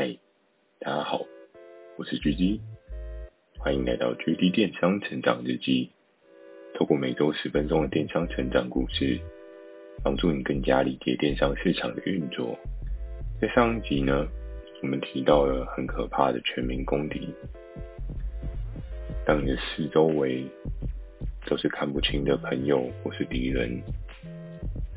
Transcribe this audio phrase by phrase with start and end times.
[0.00, 0.16] 嗨，
[0.78, 1.22] 大家好，
[1.96, 2.60] 我是狙击
[3.58, 5.90] 欢迎来到狙击电商成长日记。
[6.72, 9.18] 透过每周十分钟的电商成长故事，
[10.04, 12.56] 帮助你更加理解电商市场的运作。
[13.40, 14.28] 在上一集呢，
[14.82, 17.34] 我们提到了很可怕的全民公敌。
[19.26, 20.46] 当你的四周围
[21.44, 23.82] 都是看不清的朋友或是敌人，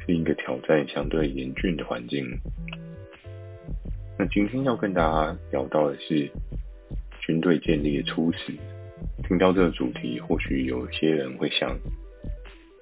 [0.05, 2.23] 是一个挑战相对严峻的环境。
[4.21, 6.29] 那今天要跟大家聊到的是
[7.21, 8.53] 军队建立的初始。
[9.27, 11.75] 听到这个主题，或许有些人会想，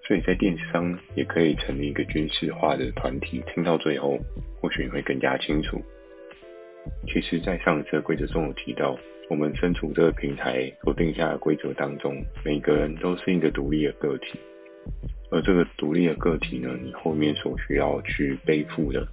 [0.05, 3.41] 所以在电商也可以成立一个军事化的团体。
[3.55, 4.19] 听到最后，
[4.59, 5.81] 或许你会更加清楚。
[7.07, 8.99] 其实，在上一次的规则中有提到，
[9.29, 14.37] 我们身处这个平台所定下的规则当中，每个人都是一个独立的个体，
[15.31, 19.07] 而这个独立的个体呢，你后面所需要去背负的。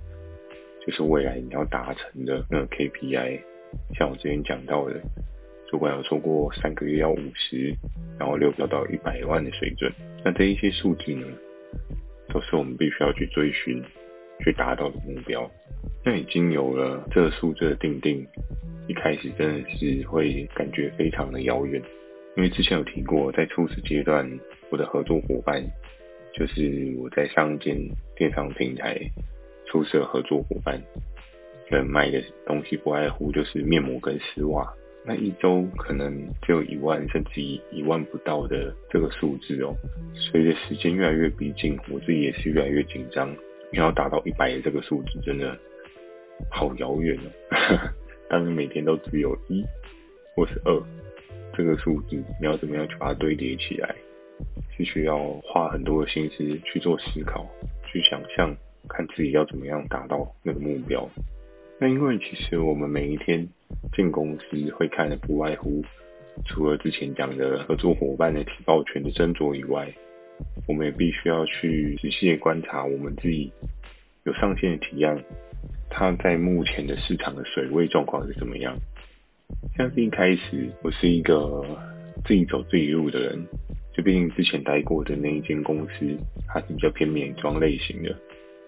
[0.87, 3.41] 就是未来你要达成的那 KPI，
[3.99, 5.01] 像我之前讲到的，
[5.69, 7.75] 主管有说过三个月要五十，
[8.19, 9.93] 然后六个到一百万的水准，
[10.25, 11.27] 那这一些数字呢，
[12.29, 13.83] 都是我们必须要去追寻、
[14.45, 15.51] 去达到的目标。
[16.05, 18.25] 那已经有了这个数字的定定，
[18.87, 21.83] 一开始真的是会感觉非常的遥远，
[22.37, 24.39] 因为之前有提过，在初始阶段，
[24.71, 25.61] 我的合作伙伴
[26.33, 27.77] 就是我在上一间
[28.15, 28.97] 电商平台。
[29.67, 30.81] 初始合作伙伴，
[31.69, 34.73] 可能卖的东西不外乎就是面膜跟丝袜，
[35.05, 39.75] 那一周可能只有一万甚至一万不到的这个数字哦。
[40.15, 43.35] 随着时间越来越逼近，我自己也是越来越紧张，
[43.73, 45.59] 你要达到一百的这个数字，真的
[46.51, 47.91] 好遥远哦。
[48.31, 49.65] 当你每天都只有一
[50.35, 50.83] 或是二
[51.55, 53.95] 这个数字，你要怎么样去把它堆叠起来，
[54.77, 57.47] 是需要花很多的心思去做思考，
[57.87, 58.57] 去想象。
[58.89, 61.09] 看自己要怎么样达到那个目标。
[61.79, 63.47] 那因为其实我们每一天
[63.95, 65.83] 进公司会看的不外乎，
[66.47, 69.93] 除了之前讲的合作伙伴的提报权的斟酌以外，
[70.67, 73.53] 我们也必须要去仔细的观察我们自己
[74.25, 75.23] 有上线的提案，
[75.91, 78.77] 它在目前的市场的水位状况是怎么样。
[79.77, 81.63] 像是一开始我是一个
[82.25, 83.47] 自己走自己路的人，
[83.95, 86.19] 就毕竟之前待过的那一间公司，
[86.49, 88.17] 它是比较偏美妆类型的。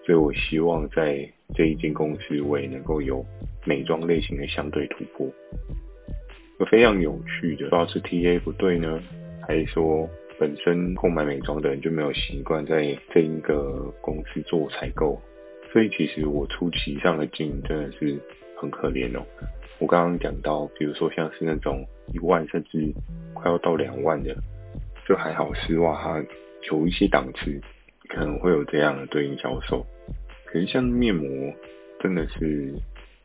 [0.09, 3.23] 所以我希望在这一间公司，我也能够有
[3.63, 5.31] 美妆类型的相对突破。
[6.71, 8.99] 非常有趣的，不知道是 TA 不对呢，
[9.47, 10.09] 还是说
[10.39, 15.21] 本身购买美妆的人就没有习惯在这一个公司做采购。
[15.71, 18.17] 所以其实我初期上的经营真的是
[18.57, 19.23] 很可怜哦。
[19.77, 22.91] 我刚刚讲到，比如说像是那种一万甚至
[23.35, 24.35] 快要到两万的，
[25.07, 26.25] 就还好丝袜它
[26.71, 27.61] 有一些档次，
[28.07, 29.85] 可能会有这样的对应销售。
[30.51, 31.53] 可是像面膜，
[31.99, 32.73] 真的是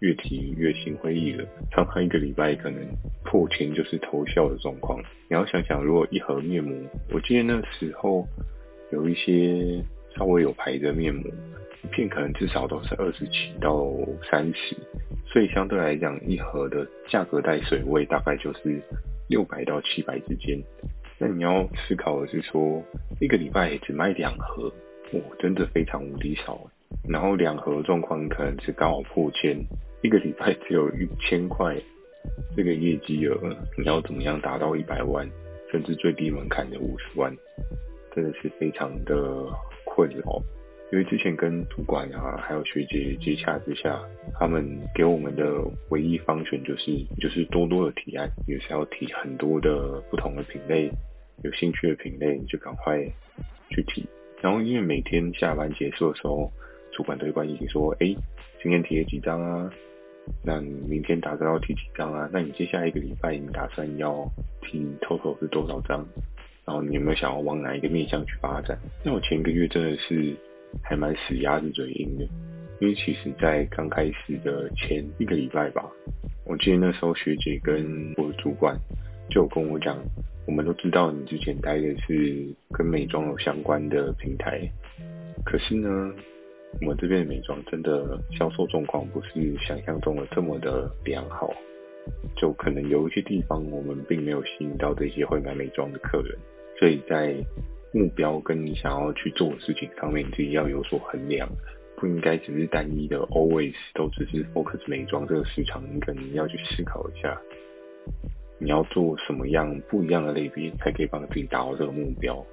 [0.00, 2.78] 越提越心灰意冷，常常一个礼拜可能
[3.24, 5.00] 破千就是偷笑的状况。
[5.30, 6.76] 你要想想，如果一盒面膜，
[7.10, 8.28] 我记得那时候
[8.92, 9.82] 有一些
[10.14, 11.24] 稍微有牌的面膜，
[11.82, 13.90] 一片可能至少都是二十七到
[14.30, 14.76] 三十，
[15.26, 18.82] 所以相对来讲，一盒的价格带水位大概就是
[19.30, 20.62] 六百到七百之间。
[21.16, 22.82] 那你要思考的是说，
[23.18, 24.70] 一个礼拜只卖两盒，
[25.14, 26.70] 哇，真的非常无敌少。
[27.08, 29.56] 然后两盒状况可能是刚好破千，
[30.02, 31.76] 一个礼拜只有一千块，
[32.56, 33.38] 这个业绩额，
[33.76, 35.28] 你要怎么样达到一百万，
[35.70, 37.36] 甚至最低门槛的五十万，
[38.14, 39.46] 真的是非常的
[39.84, 40.42] 困扰。
[40.92, 44.00] 因为之前跟主管啊，还有学姐接洽之下，
[44.38, 45.60] 他们给我们的
[45.90, 50.88] 唯一方选就是，就是多多的提案，也是要提很多的不同的品类，
[51.42, 52.96] 有兴趣的品类你就赶快
[53.70, 54.06] 去提。
[54.40, 56.52] 然后因为每天下班结束的时候，
[56.94, 58.06] 主管都会关心说：“哎，
[58.62, 59.70] 今天提了几张啊？
[60.42, 62.30] 那你明天打算要提几张啊？
[62.32, 64.24] 那你接下来一个礼拜你打算要
[64.62, 66.06] 提 total 是多少张？
[66.64, 70.34] 然后你有没有想要往哪一个面向去发展？”那我前一个月真的是
[70.82, 72.24] 还蛮死鸭子嘴硬的，
[72.80, 75.84] 因为其实在刚开始的前一个礼拜吧，
[76.46, 78.78] 我记得那时候学姐跟我的主管
[79.28, 79.98] 就跟我讲，
[80.46, 84.60] 我们都知道你之前待的是跟美妆有相关的平台，
[85.44, 86.14] 可是呢。
[86.80, 91.50] 我们这边的美妆真的销售状况不是想象中的这么的良好，
[92.36, 96.36] 就可能有一些地方我们并没有吸引到这些会买美妆的客人，
[96.78, 97.34] 所以在
[97.92, 101.48] 目标跟你想要去做的事情上面，你自己要有所衡量，
[101.96, 107.40] 不应该只是单一的 always 都只是 focus 美妆这个市场，你可能要去思考一下，
[108.58, 112.44] 你要做什么样不一样的类别，才可以帮自己达到这个目标。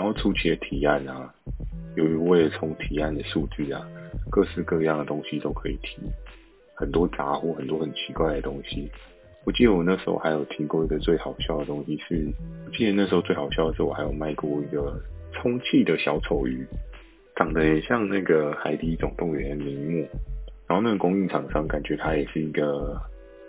[0.00, 1.30] 然后初期的提案啊，
[1.94, 3.86] 由于为了冲提案的数据啊，
[4.30, 6.00] 各式各样的东西都可以提，
[6.74, 8.90] 很多杂货，很多很奇怪的东西。
[9.44, 12.32] 我记得我那时候还有提过一个最好笑的东西是，是
[12.64, 14.98] 我记得那时候最好笑的是我还有卖过一个
[15.34, 16.66] 充气的小丑鱼，
[17.36, 20.08] 长得也像那个海底总动员的尼莫。
[20.66, 22.98] 然后那个供应厂商感觉他也是一个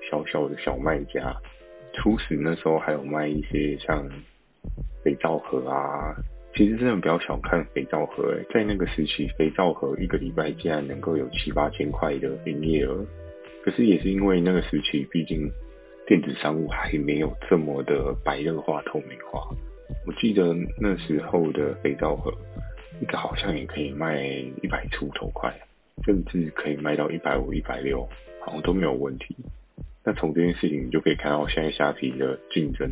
[0.09, 1.33] 小小的小卖家。
[1.93, 4.05] 初始那时候还有卖一些像
[5.01, 6.13] 肥皂盒啊。
[6.53, 13.05] 其实真的不要小看肥皂盒，欸，在那个时期，肥皂盒一个礼拜竟然能够有七八千块的营业额。
[13.63, 15.49] 可是也是因为那个时期，毕竟
[16.07, 19.47] 电子商务还没有这么的白热化、透明化。
[20.05, 22.33] 我记得那时候的肥皂盒，
[23.01, 24.25] 一个好像也可以卖
[24.61, 25.53] 一百出头块，
[26.03, 28.07] 甚至可以卖到一百五、一百六，
[28.41, 29.35] 好像都没有问题。
[30.03, 32.89] 那从这件事情，你就可以看到现在虾皮的竞争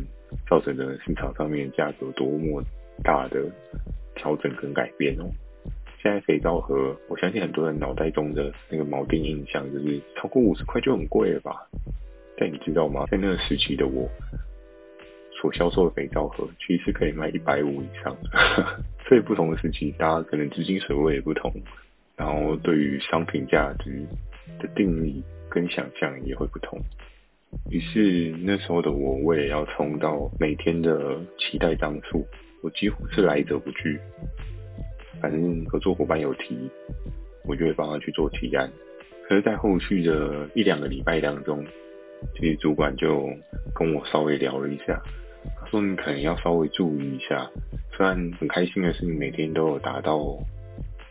[0.48, 2.62] 造成的市场上面价格多么
[3.02, 3.44] 大的
[4.14, 5.30] 调整跟改变哦。
[6.02, 11.68] 现在肥皂盒，我相信很多人脑袋中的那个锚定印象就是超过五十块就很贵了吧？
[12.38, 13.04] 但你知道吗？
[13.10, 14.08] 在那个时期的我，
[15.30, 18.16] 所销售的肥皂盒其实可以卖一百五以上。
[19.06, 21.52] 所以不同的时期，大家可能资金水位也不同，
[22.16, 24.06] 然后对于商品价值
[24.58, 26.78] 的定义跟想象也会不同。
[27.68, 32.24] 于是那时候的我，为了要冲到每天的期待张数，
[32.62, 33.98] 我几乎是来者不拒。
[35.20, 36.70] 反正合作伙伴有提，
[37.44, 38.70] 我就会帮他去做提案。
[39.28, 41.64] 可是，在后续的一两个礼拜当中，
[42.34, 43.28] 其实主管就
[43.74, 45.02] 跟我稍微聊了一下，
[45.58, 47.50] 他说：“你可能要稍微注意一下。
[47.96, 50.16] 虽然很开心的是，你每天都有达到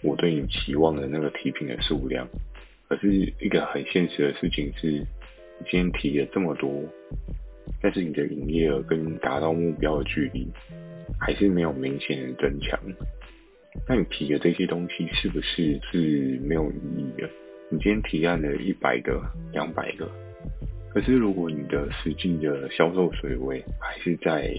[0.02, 2.28] 我对你期望的那个提品的数量，
[2.88, 3.10] 可是
[3.40, 5.06] 一个很现实的事情是。”
[5.62, 6.72] 你今天提了这么多，
[7.82, 10.48] 但是你的营业额跟达到目标的距离
[11.20, 12.80] 还是没有明显的增强。
[13.88, 17.30] 那你提的这些东西是不是是没有意义的？
[17.70, 19.22] 你今天提案了一百个、
[19.52, 20.10] 两百个，
[20.94, 24.54] 可是如果你的实际的销售水位还是在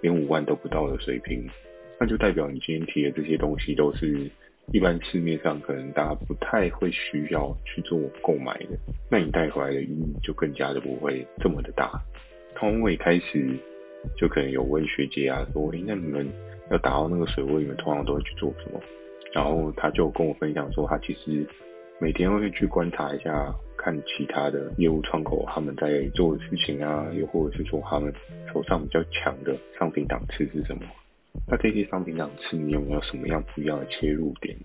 [0.00, 1.44] 连五万都不到的水平，
[1.98, 4.30] 那就代表你今天提的这些东西都是。
[4.72, 8.78] 一般市面上可能大家不太会需要去做购买的，
[9.10, 11.90] 那你带回来的意义就更加的不会这么的大。
[12.56, 13.58] 从我一开始
[14.16, 16.28] 就可能有问学姐啊，说，诶，那你们
[16.70, 18.80] 要达到那个水位，你们通常都会去做什么？
[19.34, 21.46] 然后他就跟我分享说，他其实
[21.98, 28.12] 每天会去观察一下，看其他的业务窗口他们在做的事情啊，又或者是说他们
[28.52, 30.82] 手上比较强的商品档次是什么。
[31.48, 34.56] 那这些商品档次，你有没有什么样不一样的切入点？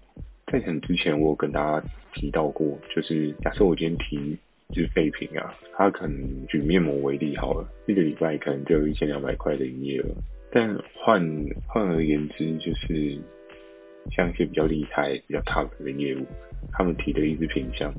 [0.52, 4.38] 在很之前，我有跟大家提到过，就是假设我今天提
[4.74, 10.06] 就是废品啊，它可能举面膜为例好了，一个礼拜可能就有一千两百块的营业额。
[10.52, 11.22] 但换
[11.68, 13.18] 换而言之，就是
[14.12, 16.26] 像一些比较厉害、比较 top 的业务，
[16.72, 17.94] 他们提的一支品相，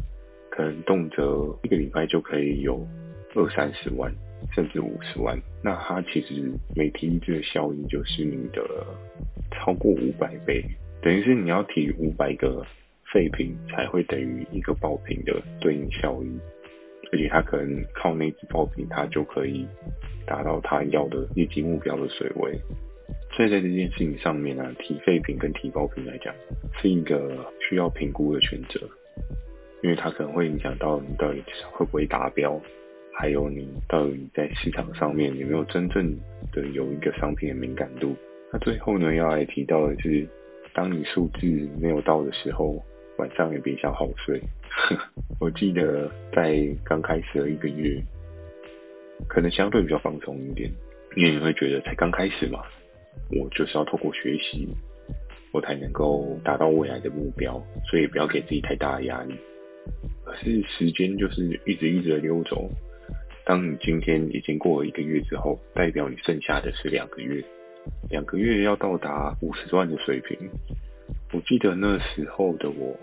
[0.51, 2.87] 可能动辄一个礼拜就可以有
[3.35, 4.13] 二三十万。
[4.55, 6.41] 甚至五十万，那它其实
[6.77, 8.63] 每提一支的效益就是你的
[9.51, 10.65] 超过五百倍，
[11.03, 12.65] 等于是你要提五百个
[13.13, 16.39] 废品才会等于一个爆品的对应效益，
[17.13, 19.67] 而且它可能靠那支爆品，它就可以
[20.27, 22.59] 达到他要的业绩目标的水位。
[23.33, 26.35] 所以在这件事情上面呢、啊，提废品跟提爆品来讲，
[26.81, 28.81] 是一个需要评估的选择，
[29.83, 32.61] 因为它可能会影响到你到底会不会达标。
[33.21, 36.17] 还有你到底在市场上面有没有真正
[36.53, 38.15] 的有一个商品的敏感度？
[38.53, 40.25] 那最后呢，要来提到的是，
[40.73, 41.47] 当你数字
[41.81, 42.81] 没有到的时候，
[43.19, 44.41] 晚上也别想好睡。
[45.41, 48.01] 我记得在刚开始的一个月，
[49.29, 50.71] 可能相对比较放松一点，
[51.17, 52.63] 因为你会觉得才刚开始嘛，
[53.31, 54.69] 我就是要透过学习，
[55.53, 59.35] 我才能够达到未来的目标，所以不要给自己太大的压力。
[60.25, 62.71] 可是时间就是一直一直的溜走。
[63.45, 67.43] 当你今天已经过了一个月之后，代表你剩下的是两个月，
[68.11, 70.37] 两个月要到达五十万的水平。
[71.33, 72.95] 我记得那时候的我，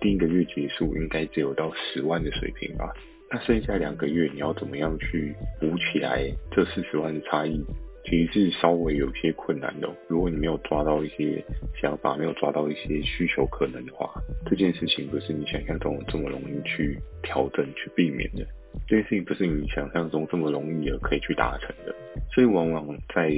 [0.00, 2.92] 第一个月结束应该只有到十万的水平吧。
[3.30, 7.62] 那剩下两个月你要怎么样去补起来这四十万的差异？
[8.02, 9.88] 其实是稍微有些困难的。
[10.08, 11.44] 如果你没有抓到一些
[11.80, 14.10] 想法，没有抓到一些需求可能的话，
[14.46, 18.44] 这件事情不是你想象中这么容易去调整、去避免的。
[18.88, 21.94] 这件事情不是你想象中这么容易而可以去达成的，
[22.34, 23.28] 所以往往在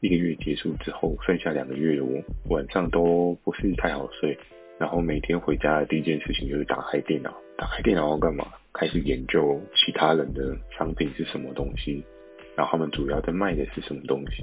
[0.00, 4.36] 一个月结束之后，剩下两个月的我晚上都不是太好睡，
[4.80, 8.46] 然后每天回家的第一件事情就是打开电脑，打开电脑要干嘛？
[8.72, 12.02] 开始研究其他人的商品是什么东西，
[12.56, 14.42] 然后他们主要在卖的是什么东西，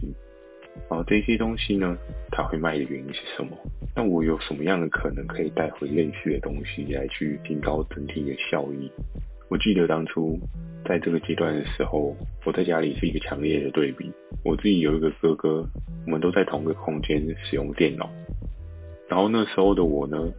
[0.88, 1.98] 然后这些东西呢，
[2.32, 3.58] 他会卖的原因是什么？
[3.96, 8.92] 那我有什么样的可能可以带回类似的东西来去提高整体的效益？
[9.50, 10.38] 我记得当初
[10.86, 12.16] 在这个阶段的时候，
[12.46, 14.12] 我在家里是一个强烈的对比。
[14.44, 15.66] 我自己有一个哥哥，
[16.06, 18.08] 我们都在同一个空间使用电脑，
[19.08, 20.32] 然后那时候的我呢，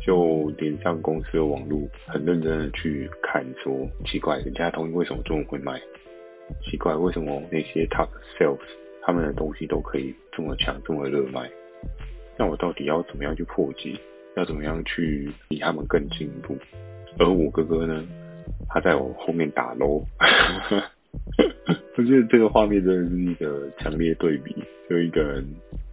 [0.00, 5.80] 就连上公司的网络，很认真的去看说，奇怪，人家东西为什么这么会卖？
[6.62, 8.08] 奇怪，为什么那些 top
[8.38, 8.58] sales
[9.02, 11.50] 他们的东西都可以这么强，这么热卖？
[12.38, 13.94] 那我到底要怎么样去破解？
[14.34, 16.56] 要怎么样去比他们更进步？
[17.18, 18.02] 而我哥哥呢，
[18.70, 20.02] 他在我后面打楼，
[21.96, 24.56] 我觉得这个画面真的是一个强烈对比，
[24.88, 25.46] 就一个人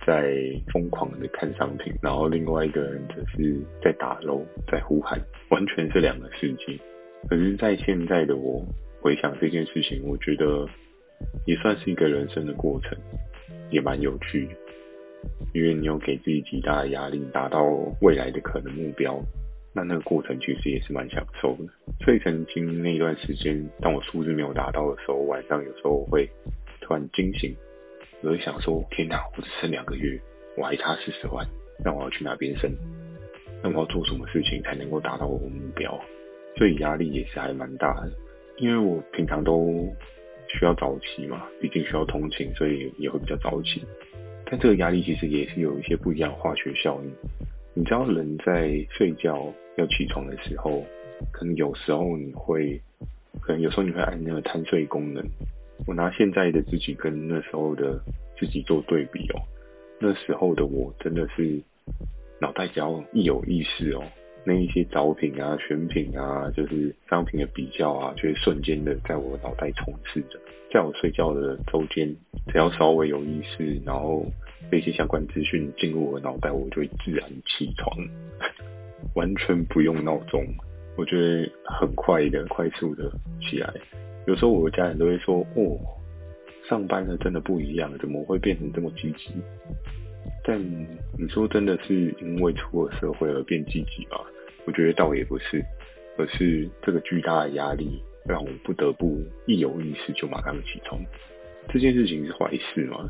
[0.06, 0.34] 在
[0.72, 6.80] 疯狂的看商品，然后另外一个人则是在打楼，在呼喊，完全是两个世界。
[7.28, 8.66] 可是，在现在的我
[9.02, 10.68] 回想这件事情，我觉得
[11.46, 12.98] 也算是一个人生的过程，
[13.70, 14.54] 也蛮有趣的。
[15.54, 17.62] 因为你有给自己极大的压力，达到
[18.02, 19.22] 未来的可能目标，
[19.74, 21.66] 那那个过程其实也是蛮享受的。
[22.06, 26.26] 所以曾经那段时间，当我数字没有达到的时候，晚上有时候我会
[26.80, 27.54] 突然惊醒，
[28.22, 30.20] 我会想说：天哪，我只剩两个月，
[30.58, 31.48] 我还差四十万，
[31.84, 32.72] 那我要去哪边生？
[33.64, 36.00] 那我要做什么事情才能够达到我的目标？
[36.58, 38.12] 所以压力也是还蛮大的，
[38.58, 39.88] 因为我平常都
[40.48, 43.84] 需要早起嘛，毕竟需要通勤，所以也会比较早起。
[44.46, 47.12] 但这个压力其实也是有一些不一样化学效应。
[47.74, 50.84] 你知道，人在睡觉要起床的时候，
[51.32, 52.82] 可能有时候你会，
[53.42, 55.24] 可能有时候你会按那个贪睡功能。
[55.88, 58.00] 我拿现在的自己跟那时候的
[58.38, 59.42] 自己做对比哦，
[60.00, 61.62] 那时候的我真的是
[62.40, 64.04] 脑袋只要一有意识哦。
[64.46, 70.40] 那一些招品啊、选品啊，就是商品的比较啊，就会瞬间的在我脑袋充斥着。
[70.72, 72.16] 在我睡觉的周间，
[72.48, 74.26] 只要稍微有意识，然后
[74.72, 77.98] 这些相关资讯进入我的脑袋，我就会自然起床，
[79.16, 80.42] 完全不用闹钟。
[80.96, 83.74] 我觉得很快的、快速的起来。
[84.30, 85.76] 有时候我的家人都会说：“哦，
[86.70, 89.34] 上班了真的不一样，怎么会变成这么积极？”
[90.46, 90.62] 但
[91.18, 94.22] 你说真的是因为出了社会而变积极吗？
[94.68, 95.66] 我觉得倒也不是，
[96.20, 101.02] 而是这个巨大的压力让我不得不一有意识就马上起床。
[101.68, 103.10] 这件事情是坏事吗？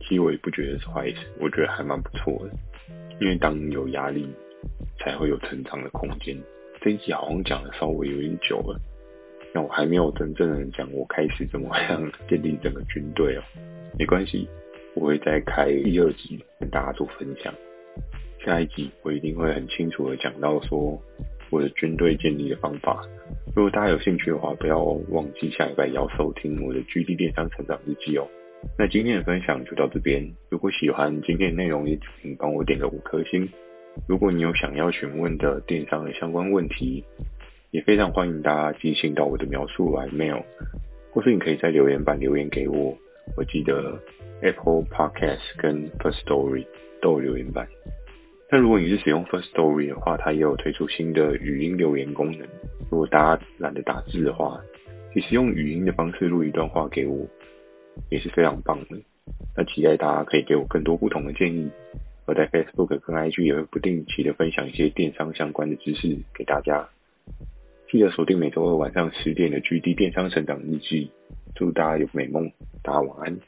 [0.00, 2.50] 其实我也不觉得是坏事，我觉得还蛮不错的。
[3.20, 4.26] 因为当你有压力，
[4.98, 6.34] 才会有成长的空间。
[6.80, 8.80] 这一集好像讲的稍微有点久了，
[9.56, 13.42] 那我还没有真正的讲我开始怎么样 建立整个军队哦。
[13.98, 14.46] 没关系。
[14.94, 17.54] 我会再开第二集跟大家做分享，
[18.44, 21.00] 下一集我一定会很清楚的讲到说
[21.48, 23.02] 我的军队建立的方法。
[23.54, 28.28] 如果大家有兴趣的话，不要忘记下礼拜要收听我的 GD 电商成长日记哦。
[28.78, 33.48] 那今天的分享就到这边，如果喜欢今天的内容，也请帮我点个五颗星。
[34.06, 37.02] 如果你有想要询问的电商的相关问题，
[37.70, 40.42] 也非常欢迎大家寄信到我的描述栏 mail，
[41.12, 42.96] 或是你可以在留言板留言给我。
[43.36, 44.00] 我记得。
[44.42, 46.66] Apple Podcast 跟 First Story
[47.00, 47.66] 都有留言板。
[48.50, 52.46] 那如果你是使用 First Story 的话，它也有推出新的语音留言功能。
[52.90, 54.60] 如果大家懒得打字的话，
[55.14, 57.26] 其实用语音的方式录一段话给我，
[58.10, 58.98] 也是非常棒的。
[59.56, 61.70] 那期待大家可以给我更多不同的建议。
[62.26, 66.90] 我在 Facebook 跟 IG 也会不定期的分享一些电商相关的知识给大家。
[67.88, 71.10] 记得锁定每周二晚上十点的 GD 电商成长日记。
[71.54, 72.50] 祝大家有美梦，
[72.82, 73.38] 大家晚安。